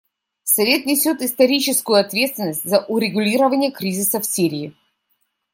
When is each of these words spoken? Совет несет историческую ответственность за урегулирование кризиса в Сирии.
Совет 0.45 0.87
несет 0.87 1.21
историческую 1.21 1.99
ответственность 1.99 2.63
за 2.63 2.79
урегулирование 2.85 3.69
кризиса 3.69 4.19
в 4.19 4.25
Сирии. 4.25 4.73